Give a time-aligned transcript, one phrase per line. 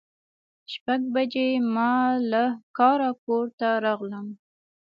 [0.71, 1.93] شپږ بجې ما
[2.31, 2.43] له
[2.77, 4.27] کاره کور ته راغلم.